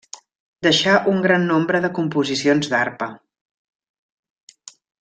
Deixà 0.67 0.95
un 1.11 1.19
gran 1.25 1.45
nombre 1.49 1.81
de 1.83 1.91
composicions 1.99 2.71
d'arpa. 2.73 3.11